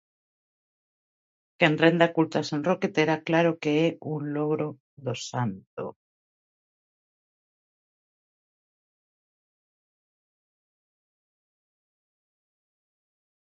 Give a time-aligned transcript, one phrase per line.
[1.57, 4.67] Quen renda culto a San Roque terá claro que é un logro
[5.05, 5.85] do santo.